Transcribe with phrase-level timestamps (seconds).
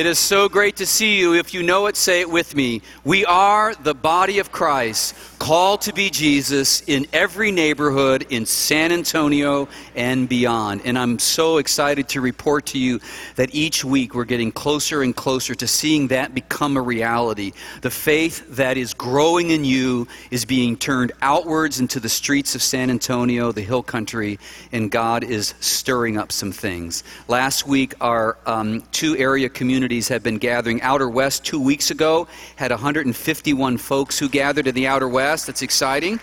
[0.00, 1.34] It is so great to see you.
[1.34, 2.80] If you know it, say it with me.
[3.04, 8.92] We are the body of Christ, called to be Jesus in every neighborhood in San
[8.92, 10.80] Antonio and beyond.
[10.86, 12.98] And I'm so excited to report to you
[13.36, 17.52] that each week we're getting closer and closer to seeing that become a reality.
[17.82, 22.62] The faith that is growing in you is being turned outwards into the streets of
[22.62, 24.38] San Antonio, the hill country,
[24.72, 27.04] and God is stirring up some things.
[27.28, 30.80] Last week, our um, two area communities communities have been gathering.
[30.82, 35.48] Outer West, two weeks ago, had 151 folks who gathered in the Outer West.
[35.48, 36.20] That's exciting.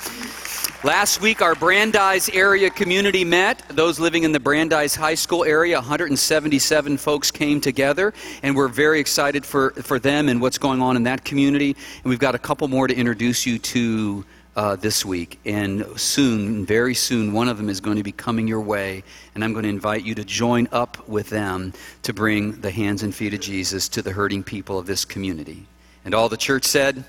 [0.85, 3.61] Last week, our Brandeis area community met.
[3.67, 9.01] Those living in the Brandeis High School area, 177 folks came together, and we're very
[9.01, 11.75] excited for, for them and what's going on in that community.
[12.03, 14.23] And we've got a couple more to introduce you to
[14.57, 15.39] uh, this week.
[15.45, 19.03] And soon, very soon, one of them is going to be coming your way.
[19.35, 23.03] And I'm going to invite you to join up with them to bring the hands
[23.03, 25.67] and feet of Jesus to the hurting people of this community.
[26.03, 27.05] And all the church said,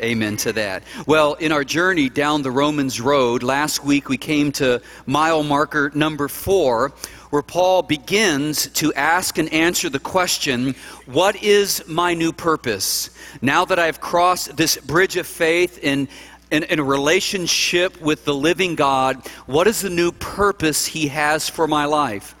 [0.00, 0.82] Amen to that.
[1.06, 5.90] Well, in our journey down the Romans Road, last week we came to mile marker
[5.94, 6.92] number four,
[7.30, 10.74] where Paul begins to ask and answer the question,
[11.06, 13.08] What is my new purpose?
[13.40, 16.08] Now that I've crossed this bridge of faith and
[16.50, 21.48] in, in, a relationship with the living God, what is the new purpose He has
[21.48, 22.34] for my life?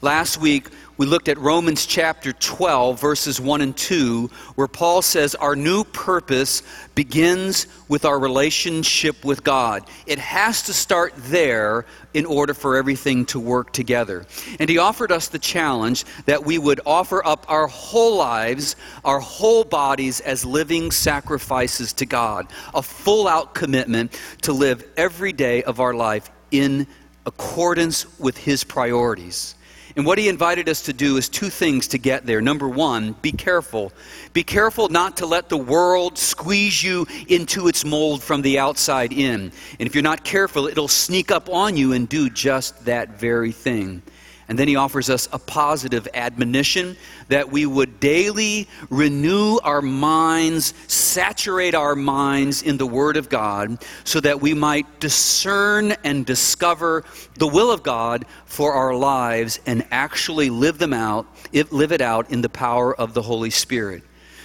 [0.00, 0.68] Last week,
[1.02, 5.82] we looked at Romans chapter 12, verses 1 and 2, where Paul says our new
[5.82, 6.62] purpose
[6.94, 9.82] begins with our relationship with God.
[10.06, 14.26] It has to start there in order for everything to work together.
[14.60, 19.18] And he offered us the challenge that we would offer up our whole lives, our
[19.18, 25.64] whole bodies as living sacrifices to God, a full out commitment to live every day
[25.64, 26.86] of our life in
[27.26, 29.56] accordance with his priorities.
[29.96, 32.40] And what he invited us to do is two things to get there.
[32.40, 33.92] Number one, be careful.
[34.32, 39.12] Be careful not to let the world squeeze you into its mold from the outside
[39.12, 39.52] in.
[39.78, 43.52] And if you're not careful, it'll sneak up on you and do just that very
[43.52, 44.02] thing.
[44.48, 46.96] And then he offers us a positive admonition
[47.28, 53.82] that we would daily renew our minds, saturate our minds in the Word of God,
[54.04, 57.04] so that we might discern and discover
[57.36, 61.26] the will of God for our lives and actually live them out,
[61.70, 64.02] live it out in the power of the Holy Spirit.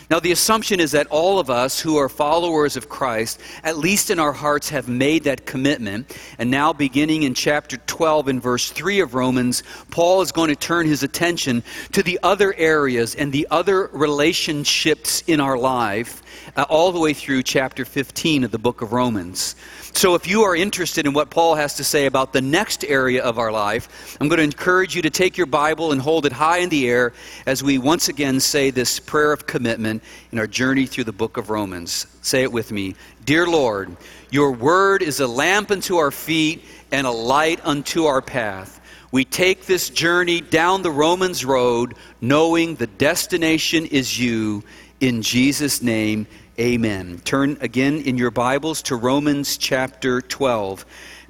[0.09, 4.09] Now, the assumption is that all of us who are followers of Christ, at least
[4.09, 6.17] in our hearts, have made that commitment.
[6.39, 10.55] And now, beginning in chapter 12 and verse 3 of Romans, Paul is going to
[10.55, 16.23] turn his attention to the other areas and the other relationships in our life,
[16.55, 19.57] uh, all the way through chapter 15 of the book of Romans.
[19.91, 23.21] So, if you are interested in what Paul has to say about the next area
[23.23, 26.31] of our life, I'm going to encourage you to take your Bible and hold it
[26.31, 27.11] high in the air
[27.45, 29.96] as we once again say this prayer of commitment
[30.31, 32.07] in our journey through the book of Romans.
[32.21, 33.95] Say it with me Dear Lord,
[34.29, 38.79] your word is a lamp unto our feet and a light unto our path.
[39.11, 44.63] We take this journey down the Romans road knowing the destination is you.
[44.99, 46.27] In Jesus' name,
[46.59, 47.21] Amen.
[47.23, 50.85] Turn again in your Bibles to Romans chapter 12.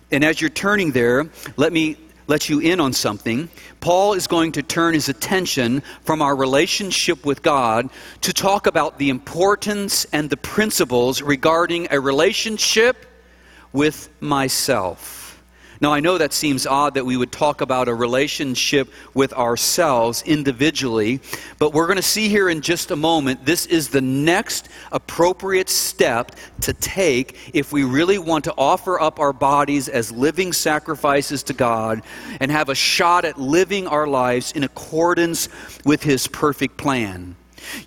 [0.10, 3.50] And as you're turning there, let me let you in on something.
[3.80, 7.90] Paul is going to turn his attention from our relationship with God
[8.22, 13.06] to talk about the importance and the principles regarding a relationship
[13.74, 15.27] with myself.
[15.80, 20.24] Now, I know that seems odd that we would talk about a relationship with ourselves
[20.26, 21.20] individually,
[21.60, 25.70] but we're going to see here in just a moment this is the next appropriate
[25.70, 26.32] step
[26.62, 31.54] to take if we really want to offer up our bodies as living sacrifices to
[31.54, 32.02] God
[32.40, 35.50] and have a shot at living our lives in accordance
[35.86, 37.36] with His perfect plan.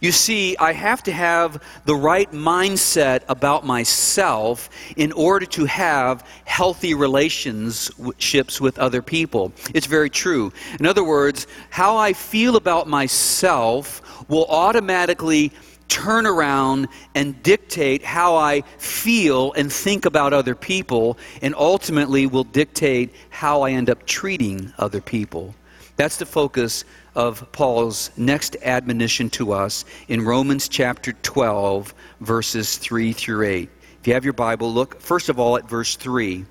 [0.00, 6.26] You see, I have to have the right mindset about myself in order to have
[6.44, 9.52] healthy relationships with other people.
[9.75, 10.52] It's very true.
[10.78, 15.52] In other words, how I feel about myself will automatically
[15.88, 22.44] turn around and dictate how I feel and think about other people, and ultimately will
[22.44, 25.55] dictate how I end up treating other people.
[25.96, 26.84] That's the focus
[27.15, 33.71] of Paul's next admonition to us in Romans chapter 12, verses 3 through 8.
[34.01, 36.45] If you have your Bible, look first of all at verse 3.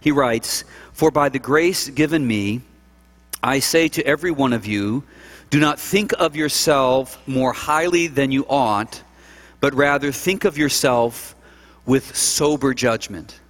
[0.00, 2.62] He writes, For by the grace given me,
[3.42, 5.04] I say to every one of you,
[5.50, 9.02] do not think of yourself more highly than you ought,
[9.60, 11.34] but rather think of yourself
[11.86, 13.40] with sober judgment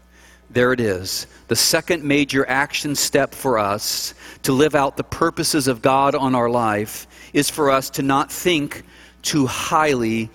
[0.54, 1.26] there it is.
[1.48, 4.14] The second major action step for us
[4.44, 8.32] to live out the purposes of God on our life is for us to not
[8.32, 8.84] think
[9.22, 10.30] too highly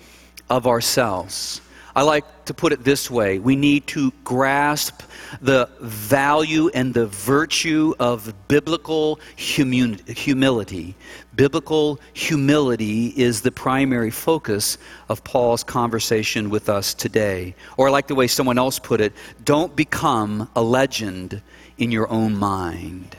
[0.48, 1.62] of ourselves.
[1.94, 5.02] I like to put it this way we need to grasp
[5.40, 10.94] the value and the virtue of biblical humility.
[11.34, 14.78] Biblical humility is the primary focus
[15.08, 17.54] of Paul's conversation with us today.
[17.76, 19.12] Or, I like the way someone else put it
[19.44, 21.42] don't become a legend
[21.78, 23.16] in your own mind.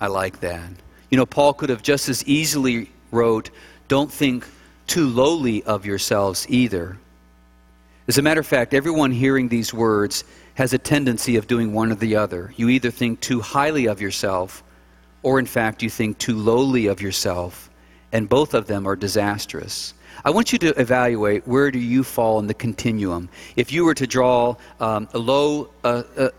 [0.00, 0.70] I like that.
[1.10, 3.50] You know, Paul could have just as easily wrote,
[3.88, 4.46] Don't think
[4.86, 6.98] too lowly of yourselves either.
[8.08, 10.24] As a matter of fact, everyone hearing these words
[10.54, 12.54] has a tendency of doing one or the other.
[12.56, 14.64] You either think too highly of yourself,
[15.22, 17.68] or in fact, you think too lowly of yourself,
[18.10, 19.92] and both of them are disastrous.
[20.24, 23.28] I want you to evaluate where do you fall in the continuum.
[23.56, 26.30] If you were to draw um, a low, uh, uh,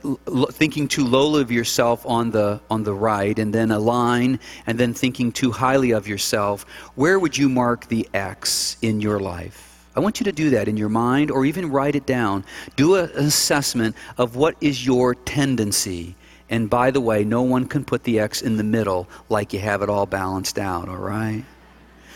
[0.47, 4.79] thinking too lowly of yourself on the on the right, and then a line, and
[4.79, 9.68] then thinking too highly of yourself, where would you mark the X in your life?
[9.99, 12.45] I want you to do that in your mind or even write it down.
[12.77, 16.15] Do an assessment of what is your tendency.
[16.49, 19.59] And by the way, no one can put the X in the middle like you
[19.59, 21.43] have it all balanced out, all right?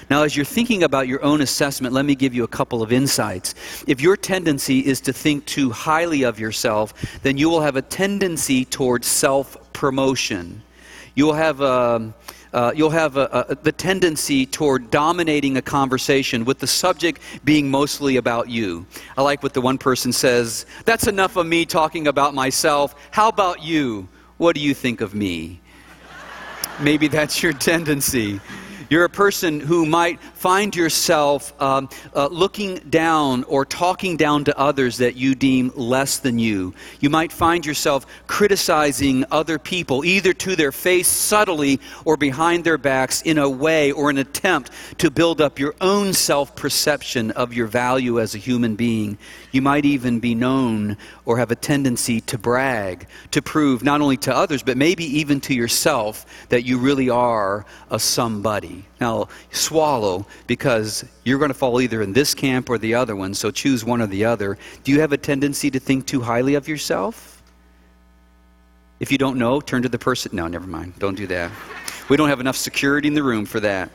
[0.09, 2.93] Now, as you're thinking about your own assessment, let me give you a couple of
[2.93, 3.53] insights.
[3.85, 7.81] If your tendency is to think too highly of yourself, then you will have a
[7.81, 10.61] tendency towards self promotion.
[11.15, 12.13] You will have a.
[12.53, 17.69] Uh, you'll have a, a, the tendency toward dominating a conversation with the subject being
[17.69, 18.85] mostly about you.
[19.17, 22.95] I like what the one person says That's enough of me talking about myself.
[23.11, 24.07] How about you?
[24.37, 25.61] What do you think of me?
[26.79, 28.39] Maybe that's your tendency.
[28.89, 34.57] You're a person who might find yourself um, uh, looking down or talking down to
[34.57, 36.73] others that you deem less than you.
[36.99, 42.77] You might find yourself criticizing other people, either to their face subtly or behind their
[42.77, 47.53] backs in a way or an attempt to build up your own self perception of
[47.53, 49.17] your value as a human being.
[49.51, 54.17] You might even be known or have a tendency to brag, to prove not only
[54.17, 58.72] to others, but maybe even to yourself that you really are a somebody.
[58.99, 63.33] Now, swallow because you're going to fall either in this camp or the other one,
[63.33, 64.57] so choose one or the other.
[64.83, 67.41] Do you have a tendency to think too highly of yourself?
[68.99, 70.35] If you don't know, turn to the person.
[70.35, 70.93] No, never mind.
[70.99, 71.51] Don't do that.
[72.09, 73.89] We don't have enough security in the room for that.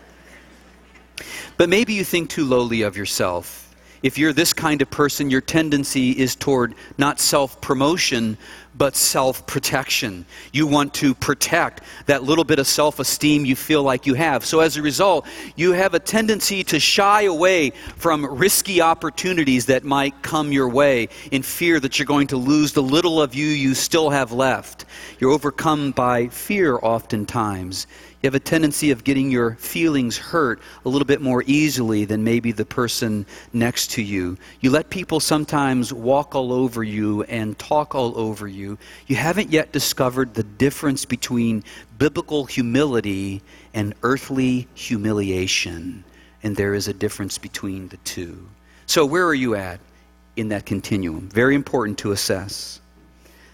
[1.57, 3.69] But maybe you think too lowly of yourself
[4.03, 8.39] if you're this kind of person, your tendency is toward not self promotion,
[8.79, 10.25] but self protection.
[10.53, 14.45] You want to protect that little bit of self esteem you feel like you have.
[14.45, 15.27] So as a result,
[15.57, 21.09] you have a tendency to shy away from risky opportunities that might come your way
[21.33, 24.85] in fear that you're going to lose the little of you you still have left.
[25.19, 27.87] You're overcome by fear oftentimes.
[28.21, 32.25] You have a tendency of getting your feelings hurt a little bit more easily than
[32.25, 34.37] maybe the person next to you.
[34.61, 38.77] You let people sometimes walk all over you and talk all over you.
[39.07, 41.63] You haven't yet discovered the difference between
[41.97, 43.41] biblical humility
[43.73, 46.03] and earthly humiliation.
[46.43, 48.49] And there is a difference between the two.
[48.87, 49.79] So, where are you at
[50.35, 51.29] in that continuum?
[51.29, 52.81] Very important to assess.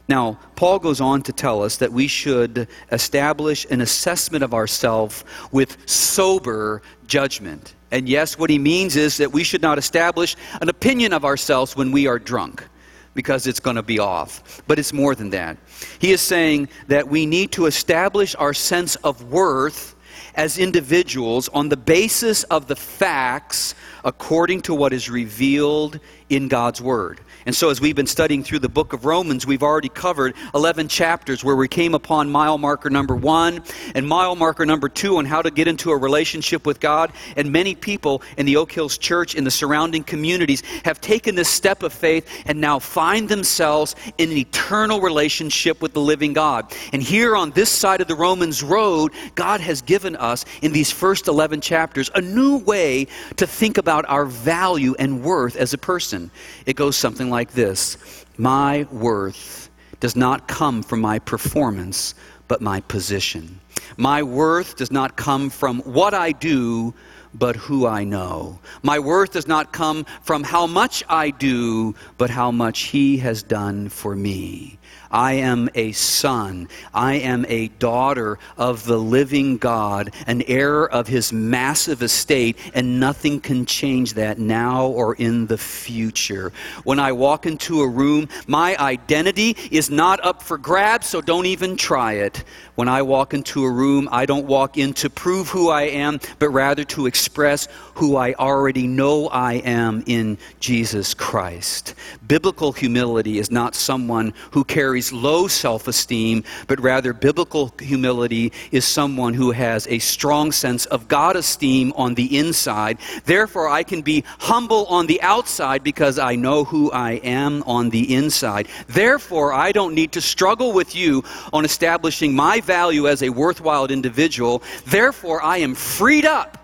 [0.08, 5.24] Now, Paul goes on to tell us that we should establish an assessment of ourselves
[5.50, 7.74] with sober judgment.
[7.90, 11.76] And yes, what he means is that we should not establish an opinion of ourselves
[11.76, 12.66] when we are drunk
[13.14, 14.62] because it's going to be off.
[14.66, 15.56] But it's more than that.
[16.00, 19.94] He is saying that we need to establish our sense of worth
[20.34, 26.80] as individuals on the basis of the facts according to what is revealed in God's
[26.80, 27.20] Word.
[27.46, 30.88] And so, as we've been studying through the book of Romans, we've already covered 11
[30.88, 33.62] chapters where we came upon mile marker number one
[33.94, 37.12] and mile marker number two on how to get into a relationship with God.
[37.36, 41.50] And many people in the Oak Hills Church, in the surrounding communities, have taken this
[41.50, 46.72] step of faith and now find themselves in an eternal relationship with the living God.
[46.94, 50.90] And here on this side of the Romans road, God has given us, in these
[50.90, 55.78] first 11 chapters, a new way to think about our value and worth as a
[55.78, 56.30] person.
[56.64, 57.96] It goes something like this
[58.38, 62.14] My worth does not come from my performance,
[62.46, 63.58] but my position.
[63.96, 66.94] My worth does not come from what I do,
[67.34, 68.60] but who I know.
[68.82, 73.42] My worth does not come from how much I do, but how much He has
[73.42, 74.78] done for me.
[75.14, 76.68] I am a son.
[76.92, 82.98] I am a daughter of the living God, an heir of his massive estate, and
[82.98, 86.52] nothing can change that now or in the future.
[86.82, 91.46] When I walk into a room, my identity is not up for grabs, so don't
[91.46, 92.42] even try it.
[92.74, 96.18] When I walk into a room, I don't walk in to prove who I am,
[96.40, 101.94] but rather to express who I already know I am in Jesus Christ.
[102.26, 108.84] Biblical humility is not someone who carries low self esteem, but rather biblical humility is
[108.86, 112.98] someone who has a strong sense of God esteem on the inside.
[113.24, 117.90] Therefore, I can be humble on the outside because I know who I am on
[117.90, 118.68] the inside.
[118.88, 123.86] Therefore, I don't need to struggle with you on establishing my value as a worthwhile
[123.86, 124.62] individual.
[124.86, 126.58] Therefore, I am freed up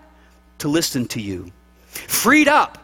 [0.59, 1.51] to listen to you,
[1.89, 2.77] freed up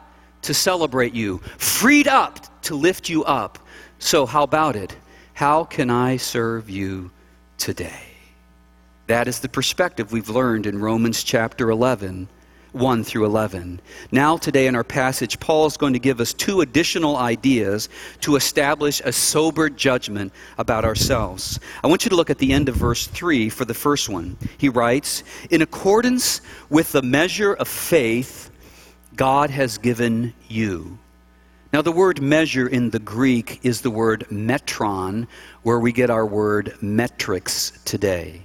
[0.43, 3.59] to celebrate you, freed up to lift you up.
[3.99, 4.95] So, how about it?
[5.33, 7.11] How can I serve you
[7.57, 8.01] today?
[9.07, 12.27] That is the perspective we've learned in Romans chapter 11
[12.73, 13.79] 1 through 11.
[14.11, 17.89] Now, today in our passage, Paul is going to give us two additional ideas
[18.21, 21.59] to establish a sober judgment about ourselves.
[21.83, 24.37] I want you to look at the end of verse 3 for the first one.
[24.57, 28.51] He writes, In accordance with the measure of faith
[29.15, 30.99] God has given you.
[31.77, 35.27] Now, the word measure in the Greek is the word metron,
[35.61, 38.41] where we get our word metrics today.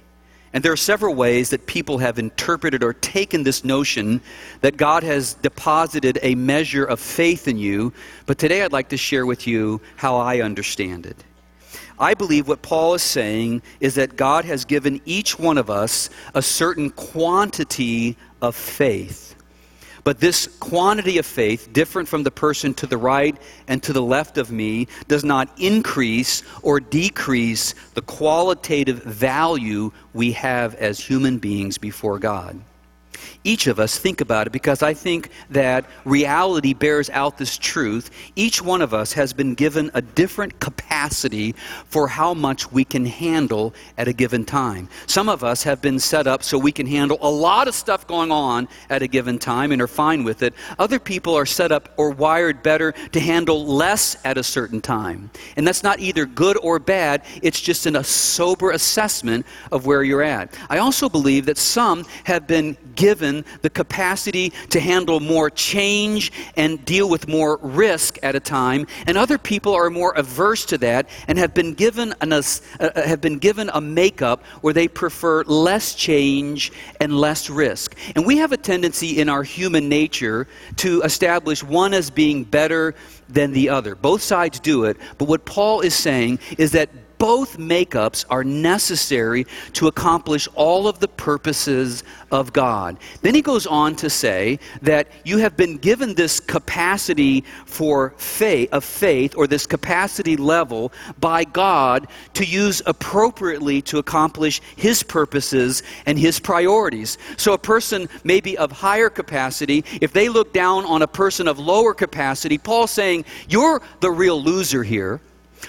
[0.53, 4.21] And there are several ways that people have interpreted or taken this notion
[4.61, 7.91] that God has deposited a measure of faith in you.
[8.27, 11.17] But today I'd like to share with you how I understand it.
[11.97, 16.11] I believe what Paul is saying is that God has given each one of us
[16.35, 19.33] a certain quantity of faith.
[20.03, 24.01] But this quantity of faith, different from the person to the right and to the
[24.01, 31.37] left of me, does not increase or decrease the qualitative value we have as human
[31.37, 32.59] beings before God
[33.43, 38.09] each of us think about it because I think that reality bears out this truth.
[38.35, 41.53] Each one of us has been given a different capacity
[41.87, 44.87] for how much we can handle at a given time.
[45.07, 48.07] Some of us have been set up so we can handle a lot of stuff
[48.07, 50.53] going on at a given time and are fine with it.
[50.79, 55.29] Other people are set up or wired better to handle less at a certain time.
[55.57, 60.03] And that's not either good or bad, it's just in a sober assessment of where
[60.03, 60.57] you're at.
[60.69, 66.31] I also believe that some have been given given the capacity to handle more change
[66.55, 70.77] and deal with more risk at a time, and other people are more averse to
[70.77, 72.41] that and have been given, an, uh,
[72.79, 77.95] uh, have been given a makeup where they prefer less change and less risk.
[78.15, 80.47] And we have a tendency in our human nature
[80.77, 82.93] to establish one as being better
[83.29, 83.95] than the other.
[83.95, 86.89] Both sides do it, but what Paul is saying is that
[87.23, 92.03] both makeups are necessary to accomplish all of the purposes
[92.33, 92.97] of God.
[93.21, 98.67] Then he goes on to say that you have been given this capacity for faith
[98.73, 105.81] of faith or this capacity level by God to use appropriately to accomplish his purposes
[106.05, 107.17] and his priorities.
[107.37, 111.57] So a person maybe of higher capacity, if they look down on a person of
[111.57, 115.21] lower capacity, Paul's saying, "You're the real loser here."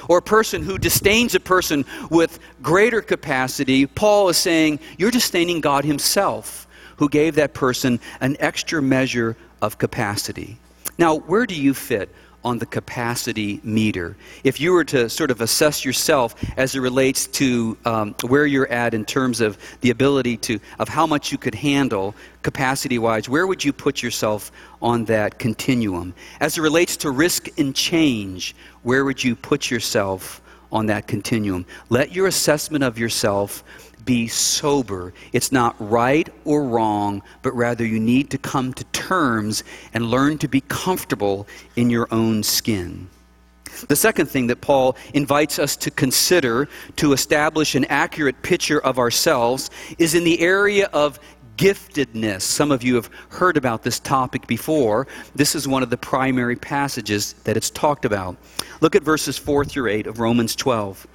[0.09, 5.61] Or a person who disdains a person with greater capacity, Paul is saying, You're disdaining
[5.61, 10.59] God Himself, who gave that person an extra measure of capacity.
[10.99, 14.17] Now, where do you fit on the capacity meter.
[14.45, 18.71] If you were to sort of assess yourself as it relates to um, where you're
[18.71, 23.29] at in terms of the ability to, of how much you could handle capacity wise,
[23.29, 26.15] where would you put yourself on that continuum?
[26.41, 31.65] As it relates to risk and change, where would you put yourself on that continuum?
[31.89, 33.65] Let your assessment of yourself
[34.05, 35.13] be sober.
[35.33, 40.39] It's not right or wrong, but rather you need to come to terms and learn
[40.39, 41.47] to be comfortable
[41.77, 43.09] in your own skin.
[43.89, 48.99] The second thing that Paul invites us to consider to establish an accurate picture of
[48.99, 51.19] ourselves is in the area of
[51.57, 52.43] giftedness.
[52.43, 55.07] Some of you have heard about this topic before.
[55.35, 58.37] This is one of the primary passages that it's talked about.
[58.81, 61.07] Look at verses 4 through 8 of Romans 12.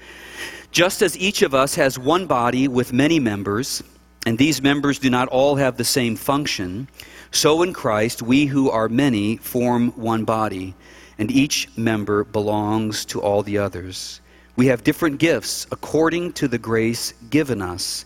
[0.72, 3.84] Just as each of us has one body with many members,
[4.26, 6.88] and these members do not all have the same function,
[7.32, 10.76] so in Christ we who are many form one body,
[11.18, 14.22] and each member belongs to all the others.
[14.56, 18.06] We have different gifts according to the grace given us.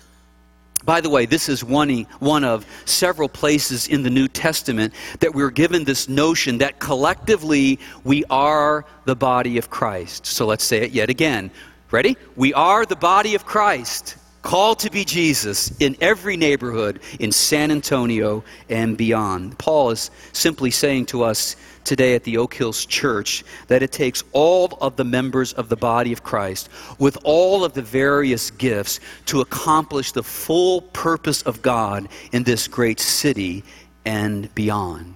[0.83, 5.33] By the way, this is one, one of several places in the New Testament that
[5.33, 10.25] we're given this notion that collectively we are the body of Christ.
[10.25, 11.51] So let's say it yet again.
[11.91, 12.17] Ready?
[12.35, 17.69] We are the body of Christ, called to be Jesus in every neighborhood in San
[17.69, 19.57] Antonio and beyond.
[19.59, 24.23] Paul is simply saying to us today at the Oak Hills Church that it takes
[24.31, 26.69] all of the members of the body of Christ
[26.99, 32.67] with all of the various gifts to accomplish the full purpose of God in this
[32.67, 33.63] great city
[34.05, 35.15] and beyond.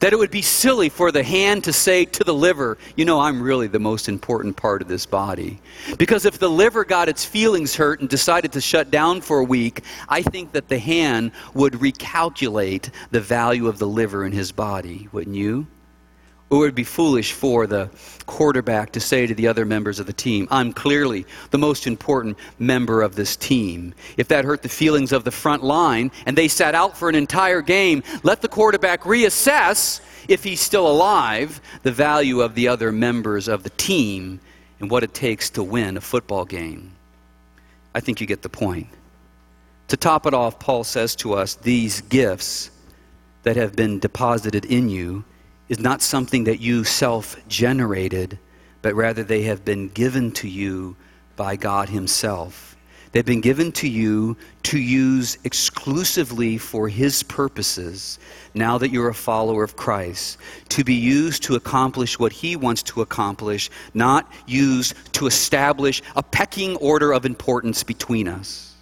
[0.00, 3.20] That it would be silly for the hand to say to the liver, you know,
[3.20, 5.60] I'm really the most important part of this body.
[5.98, 9.44] Because if the liver got its feelings hurt and decided to shut down for a
[9.44, 14.52] week, I think that the hand would recalculate the value of the liver in his
[14.52, 15.66] body, wouldn't you?
[16.52, 17.88] It would be foolish for the
[18.26, 22.36] quarterback to say to the other members of the team, I'm clearly the most important
[22.58, 23.94] member of this team.
[24.18, 27.14] If that hurt the feelings of the front line and they sat out for an
[27.14, 32.92] entire game, let the quarterback reassess, if he's still alive, the value of the other
[32.92, 34.38] members of the team
[34.78, 36.92] and what it takes to win a football game.
[37.94, 38.88] I think you get the point.
[39.88, 42.70] To top it off, Paul says to us, These gifts
[43.42, 45.24] that have been deposited in you
[45.68, 48.38] is not something that you self generated,
[48.82, 50.96] but rather they have been given to you
[51.36, 52.76] by God Himself.
[53.12, 58.18] They've been given to you to use exclusively for His purposes,
[58.54, 60.38] now that you're a follower of Christ,
[60.70, 66.22] to be used to accomplish what He wants to accomplish, not used to establish a
[66.22, 68.74] pecking order of importance between us.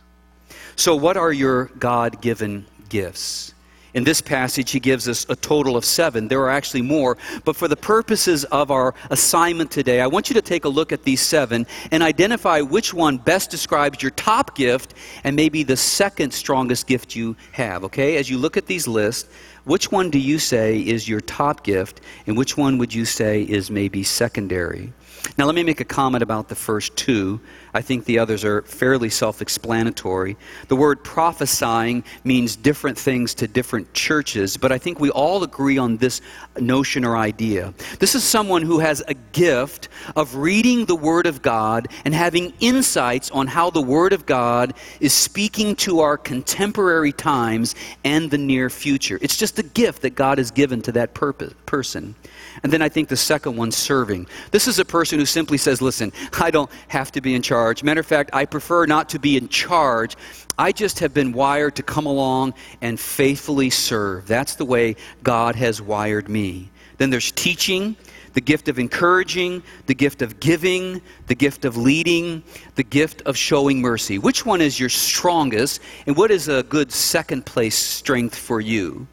[0.77, 3.53] So, what are your God given gifts?
[3.95, 6.29] In this passage, he gives us a total of seven.
[6.29, 7.19] There are actually more.
[7.45, 10.93] But for the purposes of our assignment today, I want you to take a look
[10.93, 15.77] at these seven and identify which one best describes your top gift and maybe the
[15.77, 17.85] second strongest gift you have.
[17.85, 18.17] Okay?
[18.17, 19.29] As you look at these lists,
[19.65, 23.43] which one do you say is your top gift and which one would you say
[23.43, 24.93] is maybe secondary?
[25.37, 27.41] Now, let me make a comment about the first two.
[27.73, 30.37] I think the others are fairly self explanatory.
[30.69, 35.79] The word prophesying means different things to different churches, but I think we all agree
[35.79, 36.21] on this
[36.59, 37.73] notion or idea.
[37.99, 42.53] This is someone who has a gift of reading the Word of God and having
[42.61, 48.39] insights on how the Word of God is speaking to our contemporary times and the
[48.39, 49.19] near future.
[49.21, 52.15] It's just a gift that God has given to that purpose, person.
[52.63, 54.27] And then I think the second one, serving.
[54.51, 57.83] This is a person who simply says, Listen, I don't have to be in charge.
[57.83, 60.17] Matter of fact, I prefer not to be in charge.
[60.59, 64.27] I just have been wired to come along and faithfully serve.
[64.27, 66.71] That's the way God has wired me.
[66.99, 67.97] Then there's teaching,
[68.35, 72.43] the gift of encouraging, the gift of giving, the gift of leading,
[72.75, 74.19] the gift of showing mercy.
[74.19, 79.07] Which one is your strongest, and what is a good second place strength for you?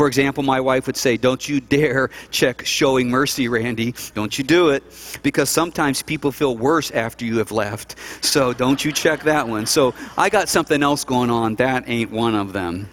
[0.00, 3.94] For example, my wife would say, Don't you dare check showing mercy, Randy.
[4.14, 4.82] Don't you do it.
[5.22, 7.96] Because sometimes people feel worse after you have left.
[8.22, 9.66] So don't you check that one.
[9.66, 11.56] So I got something else going on.
[11.56, 12.88] That ain't one of them.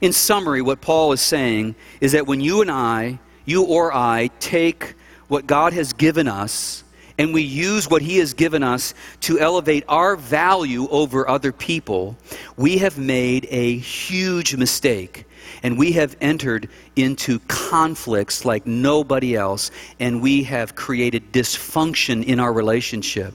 [0.00, 4.30] In summary, what Paul is saying is that when you and I, you or I,
[4.38, 4.94] take
[5.26, 6.84] what God has given us
[7.18, 12.16] and we use what He has given us to elevate our value over other people,
[12.56, 15.26] we have made a huge mistake
[15.62, 22.40] and we have entered into conflicts like nobody else, and we have created dysfunction in
[22.40, 23.34] our relationship.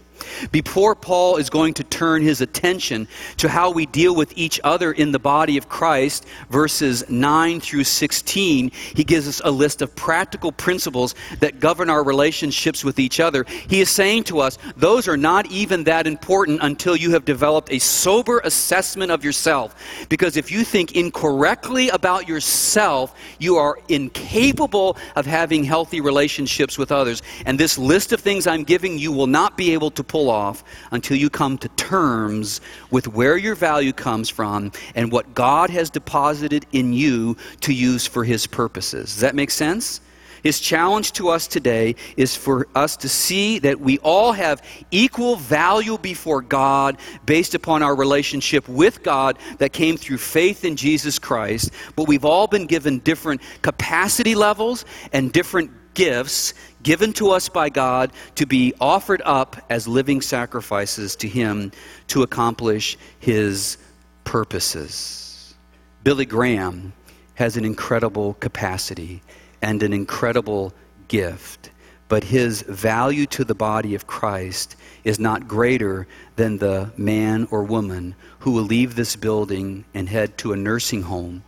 [0.52, 4.92] Before Paul is going to turn his attention to how we deal with each other
[4.92, 9.96] in the body of Christ, verses 9 through 16, he gives us a list of
[9.96, 13.46] practical principles that govern our relationships with each other.
[13.68, 17.72] He is saying to us, those are not even that important until you have developed
[17.72, 19.76] a sober assessment of yourself.
[20.10, 26.92] Because if you think incorrectly about yourself, you are incapable of having healthy relationships with
[26.92, 27.22] others.
[27.46, 30.64] And this list of things I'm giving you will not be able to pull off
[30.92, 35.90] until you come to terms with where your value comes from and what God has
[35.90, 39.14] deposited in you to use for His purposes.
[39.14, 40.02] Does that make sense?
[40.46, 45.38] His challenge to us today is for us to see that we all have equal
[45.38, 51.18] value before God based upon our relationship with God that came through faith in Jesus
[51.18, 56.54] Christ, but we've all been given different capacity levels and different gifts
[56.84, 61.72] given to us by God to be offered up as living sacrifices to Him
[62.08, 63.78] to accomplish His
[64.24, 65.56] purposes.
[66.04, 66.94] Billy Graham
[67.34, 69.22] has an incredible capacity
[69.62, 70.74] and an incredible
[71.08, 71.72] gift,
[72.08, 77.64] but his value to the body of Christ is not greater than the man or
[77.64, 81.44] woman who will leave this building and head to a nursing home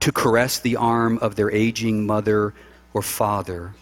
[0.00, 2.54] to caress the arm of their aging mother
[2.94, 3.74] or father,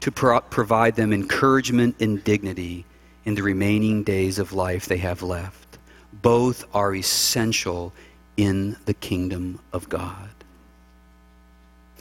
[0.00, 2.84] to pro- provide them encouragement and dignity
[3.24, 5.78] in the remaining days of life they have left.
[6.12, 7.92] Both are essential
[8.36, 10.30] in the kingdom of God.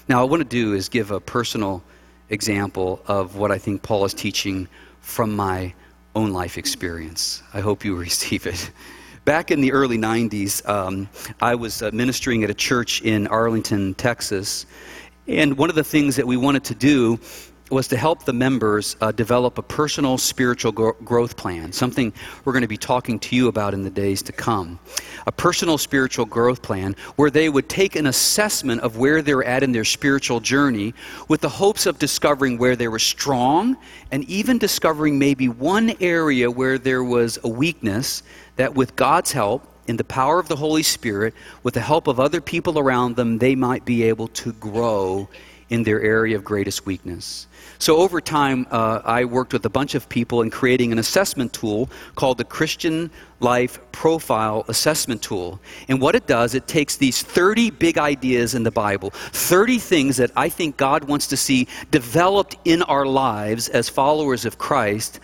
[0.08, 1.84] Now, I want to do is give a personal
[2.30, 4.68] example of what I think Paul is teaching
[5.02, 5.74] from my
[6.16, 7.42] own life experience.
[7.54, 8.72] I hope you receive it.
[9.26, 11.10] Back in the early 90s, um,
[11.42, 14.68] I was uh, ministering at a church in Arlington, Texas.
[15.28, 17.20] And one of the things that we wanted to do
[17.72, 22.54] was to help the members uh, develop a personal spiritual gro- growth plan, something we're
[22.54, 24.78] going to be talking to you about in the days to come.
[25.26, 29.64] A personal spiritual growth plan where they would take an assessment of where they're at
[29.64, 30.94] in their spiritual journey
[31.28, 33.76] with the hopes of discovering where they were strong
[34.12, 38.22] and even discovering maybe one area where there was a weakness
[38.58, 42.20] that, with God's help, in the power of the Holy Spirit, with the help of
[42.20, 45.28] other people around them, they might be able to grow
[45.70, 47.48] in their area of greatest weakness.
[47.80, 51.54] So, over time, uh, I worked with a bunch of people in creating an assessment
[51.54, 55.60] tool called the Christian Life Profile Assessment Tool.
[55.88, 60.18] And what it does, it takes these 30 big ideas in the Bible, 30 things
[60.18, 65.20] that I think God wants to see developed in our lives as followers of Christ.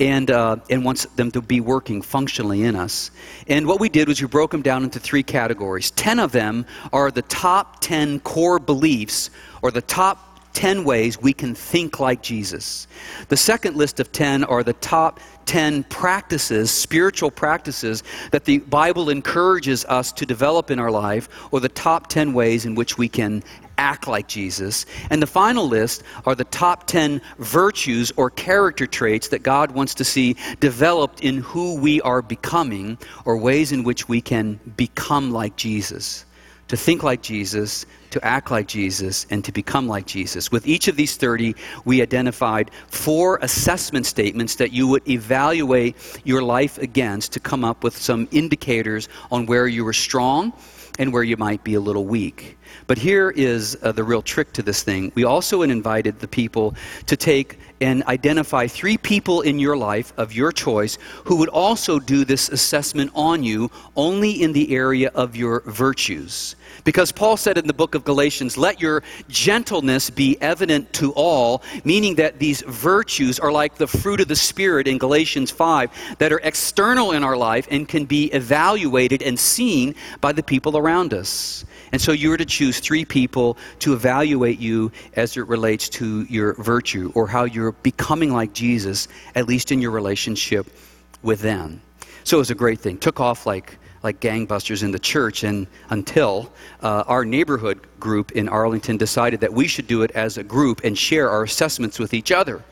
[0.00, 3.10] And, uh, and wants them to be working functionally in us.
[3.48, 5.90] And what we did was we broke them down into three categories.
[5.90, 9.28] Ten of them are the top 10 core beliefs
[9.60, 12.86] or the top 10 ways we can think like Jesus.
[13.28, 19.10] The second list of 10 are the top 10 practices, spiritual practices, that the Bible
[19.10, 23.08] encourages us to develop in our life, or the top 10 ways in which we
[23.08, 23.42] can
[23.80, 24.84] act like Jesus.
[25.08, 29.94] And the final list are the top 10 virtues or character traits that God wants
[29.94, 35.32] to see developed in who we are becoming, or ways in which we can become
[35.32, 36.26] like Jesus.
[36.68, 40.52] To think like Jesus, to act like Jesus and to become like Jesus.
[40.52, 46.42] With each of these 30, we identified four assessment statements that you would evaluate your
[46.42, 50.52] life against to come up with some indicators on where you were strong
[50.98, 52.58] and where you might be a little weak.
[52.86, 55.12] But here is uh, the real trick to this thing.
[55.14, 56.74] We also invited the people
[57.06, 61.98] to take and identify three people in your life of your choice who would also
[61.98, 66.56] do this assessment on you only in the area of your virtues.
[66.84, 71.62] Because Paul said in the book of Galatians, let your gentleness be evident to all,
[71.84, 76.32] meaning that these virtues are like the fruit of the Spirit in Galatians 5 that
[76.32, 81.12] are external in our life and can be evaluated and seen by the people around
[81.12, 81.64] us.
[81.92, 86.22] And so you are to choose three people to evaluate you as it relates to
[86.24, 90.66] your virtue or how you're becoming like Jesus, at least in your relationship
[91.22, 91.80] with them.
[92.24, 92.98] So it was a great thing.
[92.98, 96.50] Took off like like gangbusters in the church, and until
[96.82, 100.80] uh, our neighborhood group in Arlington decided that we should do it as a group
[100.84, 102.62] and share our assessments with each other.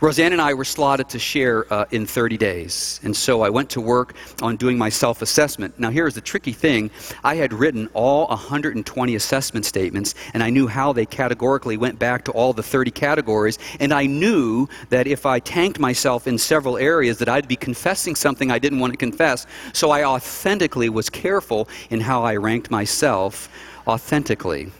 [0.00, 3.00] Rozanne and I were slotted to share uh, in 30 days.
[3.02, 5.78] And so I went to work on doing my self assessment.
[5.78, 6.90] Now, here's the tricky thing
[7.24, 12.26] I had written all 120 assessment statements, and I knew how they categorically went back
[12.26, 13.58] to all the 30 categories.
[13.80, 18.14] And I knew that if I tanked myself in several areas, that I'd be confessing
[18.14, 19.46] something I didn't want to confess.
[19.72, 23.48] So I authentically was careful in how I ranked myself
[23.86, 24.72] authentically.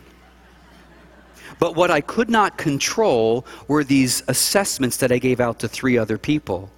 [1.58, 5.96] But what I could not control were these assessments that I gave out to three
[5.96, 6.70] other people.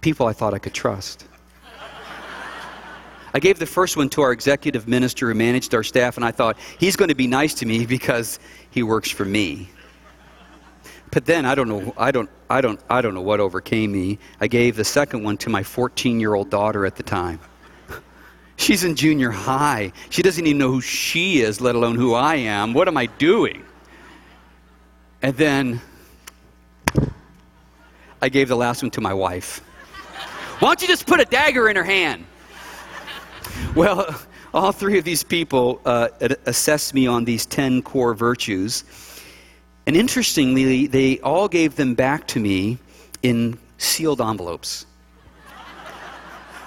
[0.00, 1.26] People I thought I could trust.
[3.32, 6.30] I gave the first one to our executive minister who managed our staff, and I
[6.30, 8.38] thought, he's going to be nice to me because
[8.70, 9.68] he works for me.
[11.10, 14.18] But then I don't know, I don't, I don't, I don't know what overcame me.
[14.40, 17.40] I gave the second one to my 14 year old daughter at the time.
[18.56, 19.92] She's in junior high.
[20.10, 22.72] She doesn't even know who she is, let alone who I am.
[22.72, 23.64] What am I doing?
[25.22, 25.80] And then
[28.22, 29.58] I gave the last one to my wife.
[30.60, 32.24] Why don't you just put a dagger in her hand?
[33.74, 34.14] Well,
[34.54, 36.08] all three of these people uh,
[36.46, 38.84] assessed me on these 10 core virtues.
[39.86, 42.78] And interestingly, they all gave them back to me
[43.22, 44.86] in sealed envelopes.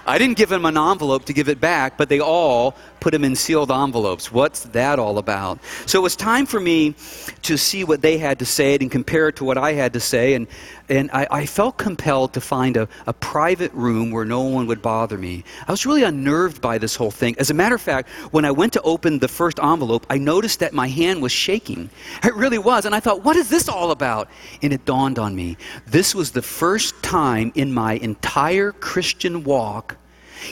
[0.08, 3.24] I didn't give them an envelope to give it back, but they all put them
[3.24, 4.32] in sealed envelopes.
[4.32, 5.60] What's that all about?
[5.86, 6.96] So it was time for me
[7.44, 10.00] to see what they had to say and compare it to what I had to
[10.00, 10.34] say.
[10.34, 10.48] And,
[10.90, 14.82] and I, I felt compelled to find a, a private room where no one would
[14.82, 15.44] bother me.
[15.68, 17.36] I was really unnerved by this whole thing.
[17.40, 20.60] As a matter of fact, when I went to open the first envelope, I noticed
[20.60, 21.90] that my hand was shaking.
[22.24, 22.86] It really was.
[22.86, 24.30] And I thought, what is this all about?
[24.62, 25.58] And it dawned on me.
[25.86, 29.98] This was the first time in my entire Christian walk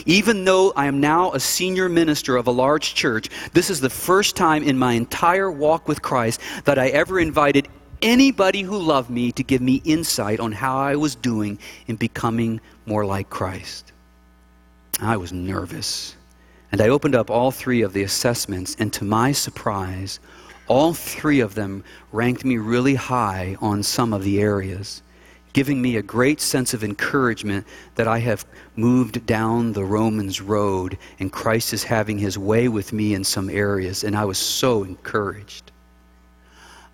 [0.04, 3.90] even though I am now a senior minister of a large church, this is the
[3.90, 7.68] first time in my entire walk with Christ that I ever invited
[8.02, 12.60] anybody who loved me to give me insight on how I was doing in becoming
[12.84, 13.92] more like Christ.
[15.00, 16.16] I was nervous.
[16.72, 20.20] And I opened up all three of the assessments, and to my surprise,
[20.68, 25.02] all three of them ranked me really high on some of the areas
[25.56, 28.44] giving me a great sense of encouragement that I have
[28.76, 33.48] moved down the Romans road and Christ is having his way with me in some
[33.48, 34.04] areas.
[34.04, 35.72] And I was so encouraged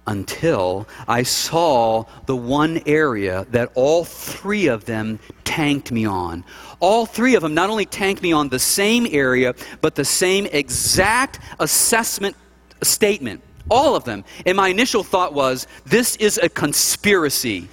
[0.07, 6.45] until I saw the one area that all three of them tanked me on.
[6.79, 10.47] All three of them not only tanked me on the same area, but the same
[10.47, 12.37] exact assessment
[12.81, 13.43] statement.
[13.69, 14.23] All of them.
[14.47, 17.69] And my initial thought was this is a conspiracy.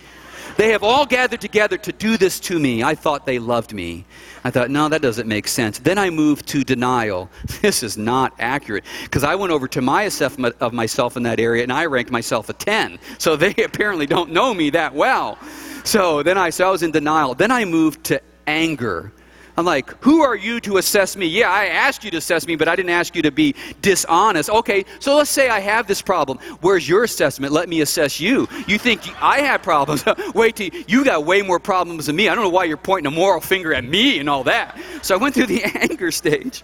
[0.60, 2.84] They have all gathered together to do this to me.
[2.84, 4.04] I thought they loved me.
[4.43, 5.80] I thought, no, that doesn't make sense.
[5.80, 7.30] Then I moved to denial.
[7.62, 8.84] This is not accurate.
[9.04, 12.12] Because I went over to my assessment of myself in that area and I ranked
[12.12, 13.00] myself a 10.
[13.19, 15.38] So they apparently don't know me that well.
[15.86, 17.36] So then I, so I was in denial.
[17.36, 19.13] Then I moved to anger.
[19.60, 21.26] I'm like, who are you to assess me?
[21.26, 24.50] Yeah, I asked you to assess me, but I didn't ask you to be dishonest.
[24.50, 26.38] Okay, so let's say I have this problem.
[26.62, 27.52] Where's your assessment?
[27.52, 28.48] Let me assess you.
[28.67, 30.06] You think I have problems.
[30.34, 32.30] Wait till you got way more problems than me.
[32.30, 34.80] I don't know why you're pointing a moral finger at me and all that.
[35.02, 36.63] So I went through the anger stage.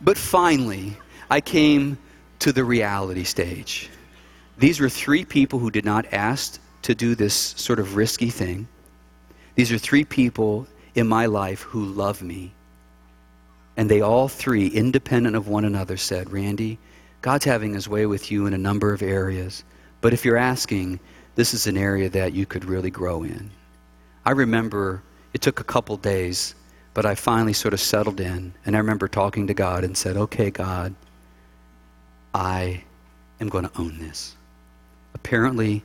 [0.00, 0.96] But finally,
[1.28, 1.98] I came
[2.38, 3.90] to the reality stage.
[4.56, 8.68] These were three people who did not ask to do this sort of risky thing.
[9.54, 12.52] These are three people in my life who love me.
[13.76, 16.78] And they all three, independent of one another, said, Randy,
[17.22, 19.64] God's having his way with you in a number of areas.
[20.00, 21.00] But if you're asking,
[21.34, 23.50] this is an area that you could really grow in.
[24.24, 26.54] I remember it took a couple days,
[26.94, 28.52] but I finally sort of settled in.
[28.66, 30.94] And I remember talking to God and said, Okay, God,
[32.34, 32.84] I
[33.40, 34.36] am going to own this.
[35.14, 35.82] Apparently,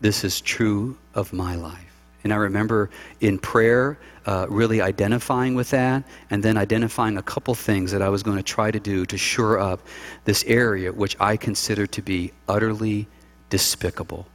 [0.00, 1.89] this is true of my life.
[2.24, 7.54] And I remember in prayer uh, really identifying with that and then identifying a couple
[7.54, 9.80] things that I was going to try to do to shore up
[10.24, 13.08] this area which I consider to be utterly
[13.48, 14.26] despicable.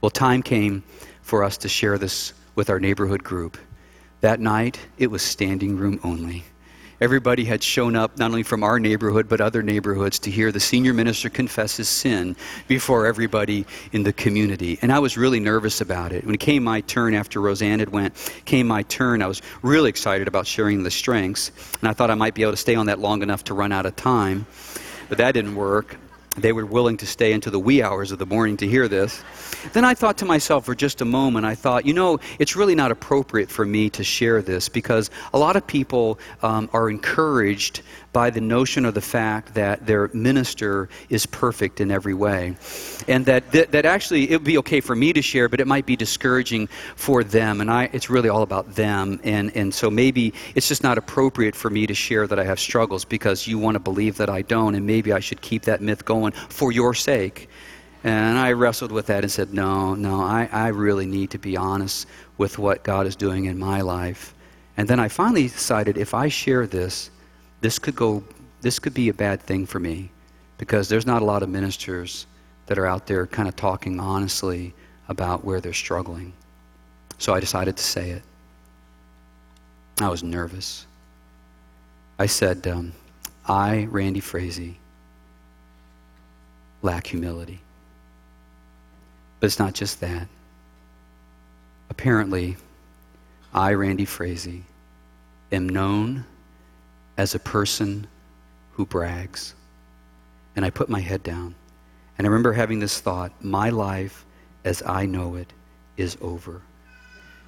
[0.00, 0.82] Well, time came
[1.22, 3.58] for us to share this with our neighborhood group.
[4.20, 6.44] That night, it was standing room only.
[7.00, 10.60] Everybody had shown up, not only from our neighborhood, but other neighborhoods, to hear the
[10.60, 12.36] senior minister confess his sin
[12.68, 14.78] before everybody in the community.
[14.80, 16.24] And I was really nervous about it.
[16.24, 18.14] When it came my turn after Rozanne had went,
[18.46, 21.52] came my turn, I was really excited about sharing the strengths.
[21.80, 23.72] And I thought I might be able to stay on that long enough to run
[23.72, 24.46] out of time.
[25.10, 25.98] But that didn't work.
[26.38, 29.22] They were willing to stay into the wee hours of the morning to hear this.
[29.72, 32.74] Then I thought to myself for just a moment, I thought, you know, it's really
[32.74, 37.82] not appropriate for me to share this because a lot of people um, are encouraged
[38.16, 42.56] by the notion of the fact that their minister is perfect in every way.
[43.08, 45.66] And that, that, that actually it would be okay for me to share, but it
[45.66, 47.60] might be discouraging for them.
[47.60, 49.20] And I, it's really all about them.
[49.22, 52.58] And, and so maybe it's just not appropriate for me to share that I have
[52.58, 54.74] struggles because you want to believe that I don't.
[54.74, 57.50] And maybe I should keep that myth going for your sake.
[58.02, 61.54] And I wrestled with that and said, no, no, I, I really need to be
[61.58, 62.06] honest
[62.38, 64.34] with what God is doing in my life.
[64.78, 67.10] And then I finally decided if I share this,
[67.60, 68.22] this could go
[68.60, 70.10] this could be a bad thing for me
[70.58, 72.26] because there's not a lot of ministers
[72.66, 74.74] that are out there kind of talking honestly
[75.08, 76.32] about where they're struggling.
[77.18, 78.22] So I decided to say it.
[80.00, 80.86] I was nervous.
[82.18, 82.92] I said, um,
[83.46, 84.76] I, Randy Frazee,
[86.82, 87.60] lack humility.
[89.38, 90.26] But it's not just that.
[91.88, 92.56] Apparently,
[93.54, 94.64] I, Randy Frazee,
[95.52, 96.24] am known
[97.16, 98.06] as a person
[98.72, 99.54] who brags.
[100.54, 101.54] And I put my head down.
[102.18, 104.24] And I remember having this thought my life
[104.64, 105.52] as I know it
[105.96, 106.62] is over.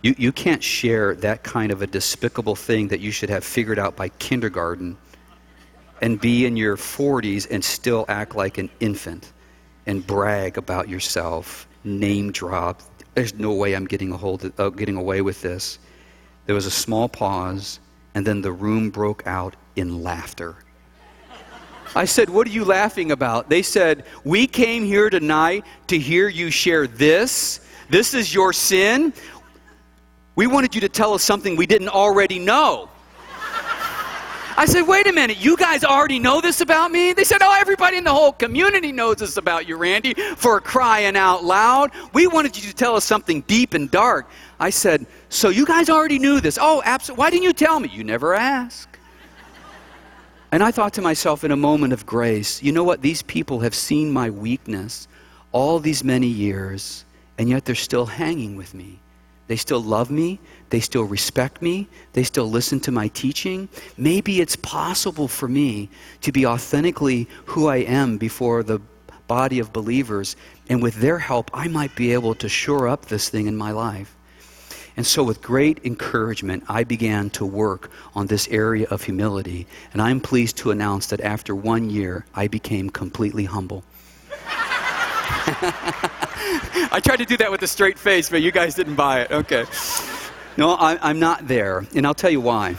[0.02, 3.78] You, you can't share that kind of a despicable thing that you should have figured
[3.78, 4.96] out by kindergarten
[6.00, 9.32] and be in your 40s and still act like an infant
[9.86, 12.82] and brag about yourself, name drop.
[13.14, 15.78] There's no way I'm getting, a hold of, uh, getting away with this.
[16.46, 17.80] There was a small pause,
[18.18, 20.56] and then the room broke out in laughter.
[21.94, 23.48] I said, What are you laughing about?
[23.48, 27.60] They said, We came here tonight to hear you share this.
[27.88, 29.12] This is your sin.
[30.34, 32.88] We wanted you to tell us something we didn't already know.
[34.56, 37.12] I said, wait a minute, you guys already know this about me?
[37.12, 41.16] They said, oh, everybody in the whole community knows this about you, Randy, for crying
[41.16, 41.92] out loud.
[42.12, 44.28] We wanted you to tell us something deep and dark.
[44.58, 46.58] I said, so you guys already knew this?
[46.60, 47.20] Oh, absolutely.
[47.20, 47.88] Why didn't you tell me?
[47.92, 48.88] You never ask.
[50.50, 53.02] And I thought to myself in a moment of grace, you know what?
[53.02, 55.06] These people have seen my weakness
[55.52, 57.04] all these many years,
[57.36, 58.98] and yet they're still hanging with me.
[59.46, 60.38] They still love me.
[60.70, 61.88] They still respect me.
[62.12, 63.68] They still listen to my teaching.
[63.96, 65.88] Maybe it's possible for me
[66.20, 68.80] to be authentically who I am before the
[69.26, 70.36] body of believers.
[70.68, 73.70] And with their help, I might be able to shore up this thing in my
[73.70, 74.14] life.
[74.98, 79.68] And so, with great encouragement, I began to work on this area of humility.
[79.92, 83.84] And I'm pleased to announce that after one year, I became completely humble.
[86.90, 89.30] I tried to do that with a straight face, but you guys didn't buy it.
[89.30, 89.66] Okay.
[90.56, 92.74] No, I, am not there, and I'll tell you why.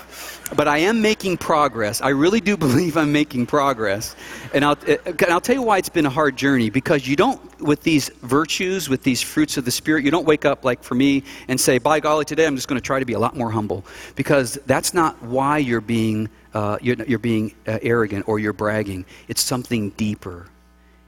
[0.56, 2.02] But I am making progress.
[2.02, 4.16] I really do believe I'm making progress.
[4.54, 7.16] And I'll, uh, and I'll tell you why it's been a hard journey because you
[7.16, 10.84] don't, with these virtues, with these fruits of the Spirit, you don't wake up like
[10.84, 13.20] for me and say, by golly, today I'm just going to try to be a
[13.20, 13.86] lot more humble.
[14.16, 19.06] Because that's not why you're being, uh, you're, you're, being uh, arrogant or you're bragging.
[19.28, 20.48] It's something deeper.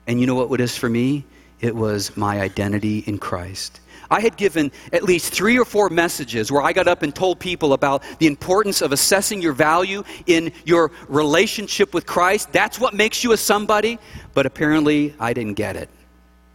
[0.08, 1.26] And you know what it is for me?
[1.60, 3.81] It was my identity in Christ.
[4.12, 7.40] I had given at least three or four messages where I got up and told
[7.40, 12.52] people about the importance of assessing your value in your relationship with Christ.
[12.52, 14.00] That's what makes you a somebody.
[14.34, 15.90] But apparently, I didn't get it.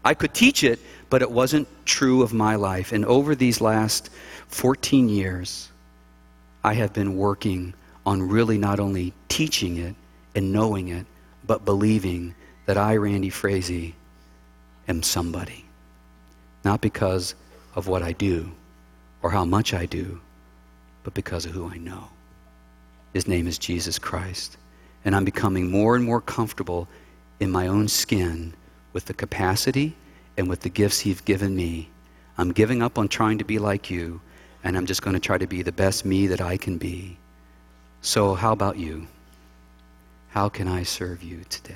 [0.05, 2.92] I could teach it, but it wasn't true of my life.
[2.92, 4.11] And over these last
[4.49, 5.71] 14 years,
[6.62, 7.73] I have been working
[8.05, 9.95] on really not only teaching it
[10.35, 11.07] and knowing it,
[11.47, 12.35] but believing
[12.66, 13.95] that I, Randy Frazee,
[14.88, 15.64] am somebody.
[16.64, 17.35] Not because
[17.77, 18.51] of what I do
[19.23, 20.21] or how much I do,
[21.05, 22.09] but because of who I know.
[23.12, 24.57] His name is Jesus Christ.
[25.05, 26.89] And I'm becoming more and more comfortable
[27.39, 28.55] in my own skin
[28.93, 29.95] with the capacity
[30.37, 31.89] and with the gifts He's given me.
[32.39, 34.21] I'm giving up on trying to be like you,
[34.65, 37.17] and I'm just going to try to be the best me that I can be.
[38.03, 39.07] So, how about you?
[40.31, 41.75] How can I serve you today?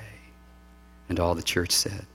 [1.09, 2.05] And all the church said,